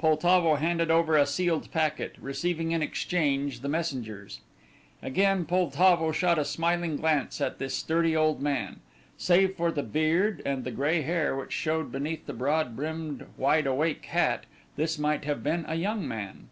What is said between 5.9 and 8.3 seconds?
shot a smiling glance at this sturdy